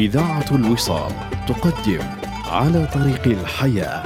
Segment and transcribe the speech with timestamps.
[0.00, 1.12] إذاعة الوصال
[1.48, 2.00] تقدم
[2.50, 4.02] على طريق الحياة.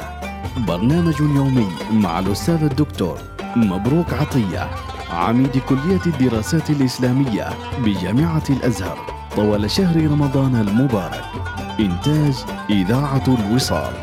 [0.69, 3.19] برنامج يومي مع الأستاذ الدكتور
[3.57, 4.71] مبروك عطية
[5.11, 8.99] عميد كلية الدراسات الإسلامية بجامعة الأزهر.
[9.37, 11.25] طوال شهر رمضان المبارك.
[11.81, 12.35] إنتاج
[12.71, 13.95] إذاعة الوصال.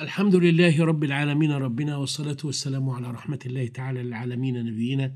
[0.00, 5.14] الحمد لله رب العالمين ربنا والصلاة والسلام على رحمة الله تعالى للعالمين نبينا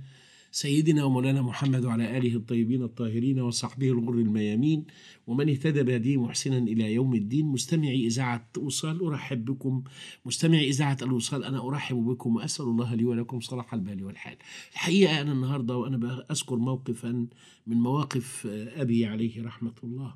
[0.50, 4.84] سيدنا ومولانا محمد وعلى آله الطيبين الطاهرين وصحبه الغر الميامين
[5.26, 7.46] ومن اهتدى بهديه محسنا إلى يوم الدين.
[7.46, 9.84] مستمعي إذاعة وصال أرحب بكم.
[10.26, 14.36] مستمعي إذاعة الوصال أنا أرحب بكم وأسأل الله لي ولكم صلاح البال والحال.
[14.72, 17.26] الحقيقة أنا النهاردة وأنا أذكر موقفا
[17.66, 18.46] من مواقف
[18.76, 20.14] أبي عليه رحمة الله.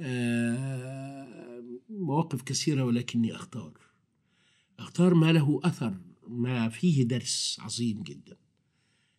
[0.00, 3.91] آه، مواقف كثيرة ولكني أختار.
[4.92, 5.94] أختار ما له أثر
[6.28, 8.36] ما فيه درس عظيم جدا.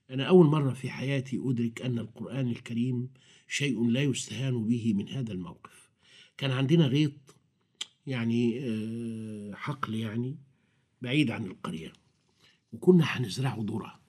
[0.10, 3.10] أنا أول مرة في حياتي أدرك أن القرآن الكريم
[3.48, 5.90] شيء لا يستهان به من هذا الموقف.
[6.38, 7.36] كان عندنا غيط
[8.08, 10.38] يعني آه، حقل يعني
[11.02, 11.94] بعيد عن القرية
[12.74, 14.00] وكنا هنزرعه ذرة.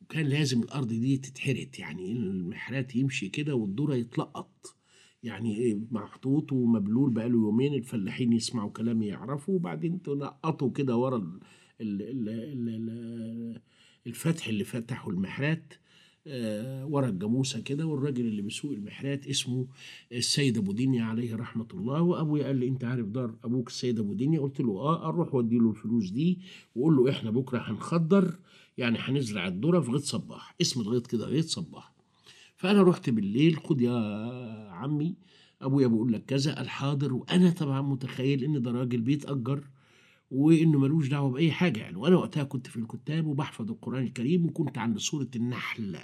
[0.00, 4.76] وكان لازم الأرض دي تتحرت يعني المحرات يمشي كده والذرة يتلقط.
[5.22, 11.40] يعني إيه محطوط ومبلول بقاله يومين الفلاحين يسمعوا كلامي يعرفوا وبعدين تنقطوا كده ورا ال
[11.80, 13.60] ال ال ال ال
[14.06, 15.74] الفتح اللي فتحوا المحرات
[16.26, 19.66] آه ورا الجاموسة كده والراجل اللي بيسوق المحرات اسمه
[20.12, 24.12] السيد أبو دنيا عليه رحمة الله وابويا قال لي أنت عارف دار أبوك السيد أبو
[24.14, 26.38] دنيا قلت له آه أروح وأدي له الفلوس دي
[26.74, 28.38] وأقول له إحنا بكرة هنخضر
[28.78, 30.54] يعني هنزرع الذره في غيط صباح.
[30.60, 31.92] اسم الغيط كده غيط صباح.
[32.60, 33.98] فأنا رحت بالليل خد يا
[34.70, 35.14] عمي
[35.62, 39.64] أبويا بيقول لك كذا الحاضر وأنا طبعا متخيل إن ده راجل بيتأجر
[40.30, 41.96] وإنه ملوش دعوة بأي حاجة يعني.
[41.96, 45.98] وأنا وقتها كنت في الكتاب وبحفظ القرآن الكريم وكنت عند سورة النحل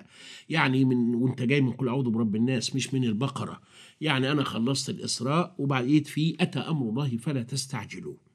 [0.49, 3.61] يعني من وأنت جاي من قل أعوذ برب الناس مش من البقرة.
[4.01, 8.26] يعني أنا خلصت الإسراء وبعديت في اتى أمر الله فلا تستعجلوه.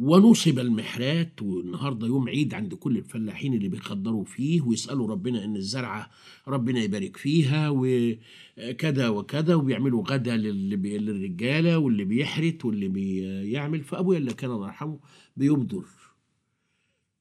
[0.00, 6.10] ونصب المحرات والنهارده يوم عيد عند كل الفلاحين اللي بيخدروا فيه ويسألوا ربنا إن الزرعة
[6.48, 13.84] ربنا يبارك فيها وكذا وكذا وبيعملوا غدا للرجالة واللي بيحرت واللي بيعمل.
[13.84, 14.98] فأبويا اللي كان الله يرحمه
[15.36, 15.84] بيبدر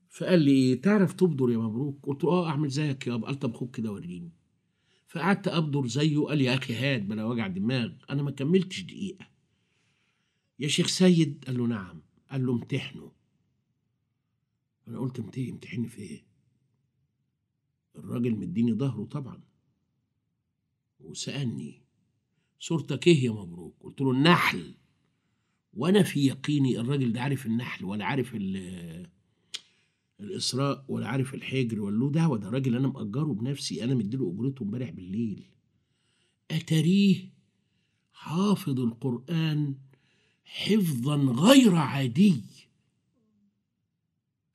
[0.09, 3.71] فقال لي تعرف تبدر يا مبروك؟ قلت له آه أعمل زيك يابا قال طب خد
[3.71, 4.31] كده وريني.
[5.07, 9.27] فقعدت أبدر زيه قال يا أخي هات بلا وجع دماغ أنا ما كملتش دقيقة.
[10.59, 12.04] يا شيخ سيد؟ قال له نعم.
[12.35, 13.11] قال له امتحنه
[14.87, 16.23] أنا قلت امتحن امتحني في إيه؟
[17.95, 19.41] الراجل مديني ظهره طبعا.
[20.99, 21.81] وسألني
[22.59, 24.75] صورتك إيه يا مبروك؟ قلت له النحل.
[25.73, 29.09] وأنا في يقيني الراجل ده عارف النحل ولا عارف ال-
[30.19, 32.37] الإسراء ولا عارف الحجر ولا له دعوة.
[32.37, 35.45] ده راجل أنا مأجره بنفسي أنا مديله أجرته امبارح بالليل.
[36.51, 37.29] اتريه
[38.13, 39.75] حافظ القرآن
[40.45, 42.43] حفظا غير عادي.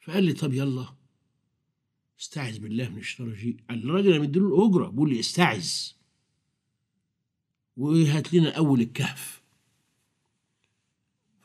[0.00, 0.86] فقال لي طب يلا
[2.20, 3.56] استعذ بالله من الشيطان الرجيم.
[3.70, 5.70] الراجل أنا مديله الأجرة بيقول لي استعذ.
[7.76, 9.42] وهات لنا أول الكهف.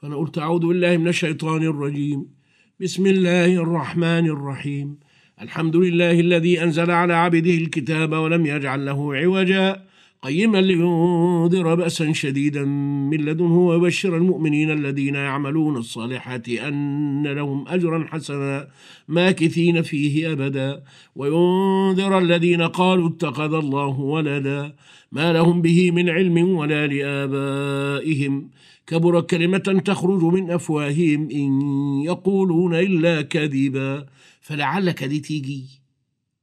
[0.02, 2.36] فأنا قلت أعوذ بالله من الشيطان الرجيم.
[2.82, 5.00] بسم الله الرحمن الرحيم.
[5.42, 9.90] الحمد لله الذي أنزل على عبده الكتاب ولم يجعل له عوجا.
[10.26, 12.64] قيما لينذر بأسا شديدا
[13.12, 18.68] من لدنه ويبشر المؤمنين الذين يعملون الصالحات أن لهم أجرا حسنا
[19.08, 20.84] ماكثين فيه أبدا.
[21.16, 24.76] وينذر الذين قالوا اتخذ الله ولدا
[25.12, 28.50] ما لهم به من علم ولا لآبائهم.
[28.88, 31.62] كبر كلمة تخرج من أفواههم إن
[32.02, 34.06] يقولون إلا كذبا.
[34.42, 35.66] فلعلك دي تيجي.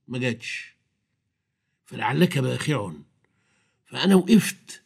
[0.08, 0.76] ما جاتش.
[1.84, 2.92] فلعلك باخع.
[3.92, 4.82] فأنا وقفت.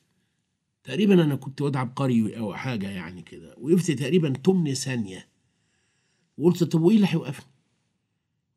[0.84, 3.54] تقريبا أنا كنت واد عبقري أو حاجة يعني كده.
[3.58, 5.28] وقفت تقريبا تمن ثانية.
[6.38, 7.46] وقلت طب وإيه اللي هيوقفني؟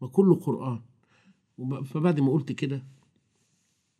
[0.01, 0.81] ما كله قرآن.
[1.57, 2.83] وب- فبعد ما قلت كده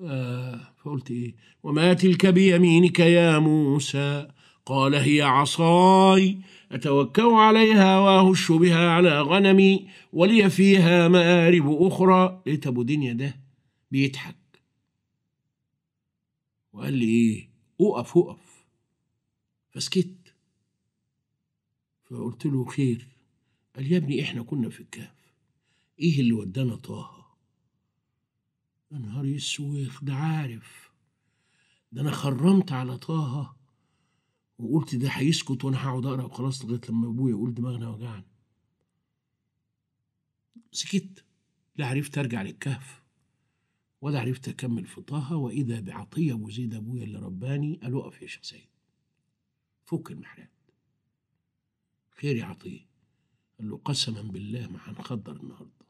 [0.01, 4.27] آه فقلت إيه؟ وما تلك بيمينك يا موسى؟
[4.65, 6.37] قال هي عصاي
[6.71, 12.41] أتوكأ عليها وأهش بها على غنمي ولي فيها مآرب أخرى.
[12.47, 13.35] لقيت أبو دنيا ده
[13.91, 14.35] بيضحك.
[16.73, 17.49] وقال لي إيه؟
[17.81, 18.65] اقف اقف
[19.69, 20.35] فسكت.
[22.03, 23.07] فقلت له خير.
[23.75, 25.33] قال يا ابني إحنا كنا في الكهف.
[25.99, 27.25] إيه اللي ودانا طه؟
[28.91, 30.91] يا نهار اسوخ ده عارف.
[31.91, 33.55] ده أنا خرمت على طه
[34.59, 38.25] وقلت ده هيسكت وأنا هقعد أقرأ وخلاص لغاية لما أبويا يقول دماغنا وجعنا.
[40.71, 41.25] سكت.
[41.75, 43.03] لا عرفت أرجع للكهف.
[44.01, 48.27] ولا عرفت اكمل في طه وإذا بعطية ابو زيد أبويا اللي رباني قال أقف يا
[48.27, 48.67] شيخ سيد.
[49.85, 50.51] فك المحرات
[52.11, 52.87] خير يا عطية.
[53.59, 55.85] قال له قسما بالله ما هنخدر النهارده.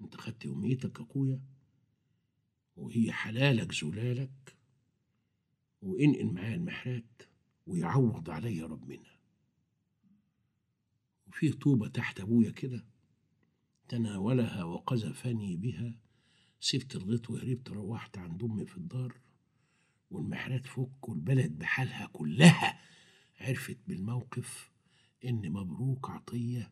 [0.00, 1.40] أنت خدت يوميتك يا أخويا؟
[2.76, 4.56] وهي حلالك زلالك.
[5.82, 7.22] وانقل معايا المحرات
[7.66, 9.18] ويعوض عليا ربنا.
[11.26, 12.86] وفيه طوبة تحت أبويا كده
[13.88, 15.98] تناولها وقذفني بها.
[16.60, 19.14] سبت الغيط وهربت روحت عند أمي في الدار
[20.10, 22.80] والمحرات فك والبلد بحالها كلها
[23.40, 24.70] عرفت بالموقف
[25.24, 26.70] إن مبروك عطية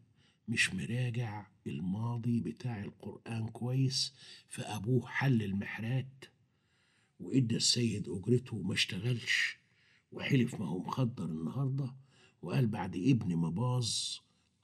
[0.48, 4.14] مش مراجع الماضي بتاع القرآن كويس
[4.48, 6.24] فأبوه حل المحرات
[7.20, 9.58] وإدى السيد أجرته وما اشتغلش
[10.12, 11.94] وحلف ما هو مخدر النهارده
[12.42, 13.90] وقال بعد ابني ما باظ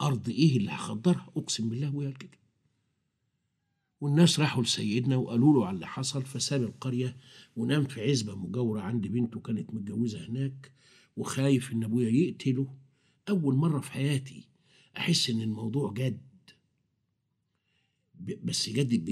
[0.01, 2.39] أرض إيه اللي هخدرها؟ أقسم بالله وقال كده
[4.01, 7.17] والناس راحوا لسيدنا وقالوا له على اللي حصل فساب القرية
[7.57, 10.73] ونام في عزبة مجاورة عند بنته كانت متجوزة هناك
[11.17, 12.75] وخايف إن أبويا يقتله.
[13.29, 14.49] أول مرة في حياتي
[14.97, 16.21] أحس إن الموضوع جد.
[18.43, 19.05] بس جد؟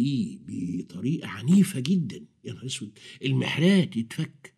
[0.47, 2.25] بطريقة عنيفة جدا.
[2.45, 2.99] يا نهار أسود!
[3.25, 4.55] المحرات يتفك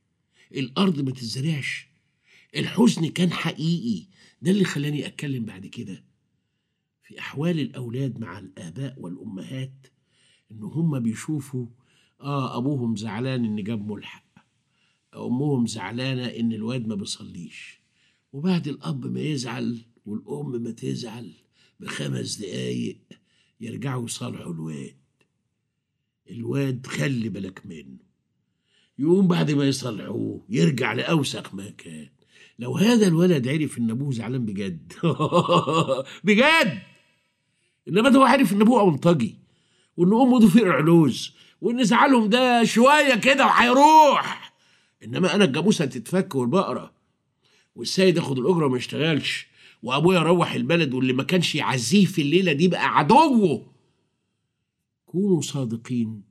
[0.54, 1.88] الأرض ما تتزرعش
[2.56, 4.06] الحزن كان حقيقي.
[4.42, 6.04] ده اللي خلاني أتكلم بعد كده.
[7.02, 9.86] في أحوال الأولاد مع الآباء والأمهات
[10.54, 11.66] إن هم بيشوفوا
[12.20, 14.24] آه أبوهم زعلان إن جاب ملحق.
[15.16, 17.80] أمهم زعلانة إن الواد ما بيصليش.
[18.32, 21.32] وبعد الأب ما يزعل والأم ما تزعل
[21.80, 22.98] بخمس دقايق
[23.60, 24.96] يرجعوا يصالحوا الواد.
[26.30, 27.98] الواد خلي بالك منه.
[28.98, 32.08] يقوم بعد ما يصلحوه يرجع لأوسخ ما كان
[32.58, 34.92] لو هذا الولد عرف إن أبوه زعلان بجد
[36.24, 36.82] بجد!
[37.88, 39.43] إنما ده هو عارف إن أبوه أنطجي.
[39.96, 44.54] وإن أمه دي فقر علوز وإن زعلهم ده شوية كده وهيروح.
[45.04, 46.92] إنما أنا الجاموسه تتفك والبقرة.
[47.76, 49.46] والسيد ياخد الأجرة وما يشتغلش.
[49.82, 53.72] وأبويا يروح البلد واللي ما كانش يعزيه في الليلة دي بقى عدوه.
[55.06, 56.22] كونوا صادقين.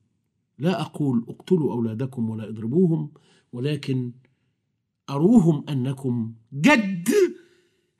[0.60, 3.12] لا أقول اقتلوا أولادكم ولا اضربوهم
[3.52, 4.12] ولكن
[5.10, 7.10] أروهم أنكم جد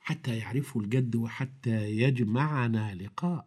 [0.00, 3.46] حتى يعرفوا الجد وحتى يجمعنا لقاء.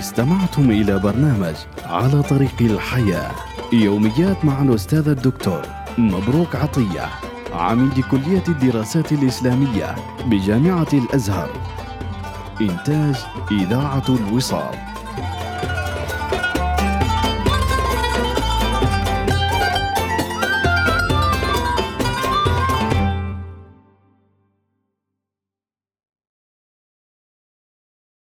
[0.00, 1.54] استمعتم إلى برنامج
[1.84, 3.30] على طريق الحياة.
[3.72, 5.62] يوميات مع الأستاذ الدكتور
[5.98, 7.08] مبروك عطية
[7.52, 9.94] عميد كلية الدراسات الإسلامية
[10.26, 11.50] بجامعة الأزهر.
[12.60, 13.14] إنتاج
[13.50, 14.74] إذاعة الوصال.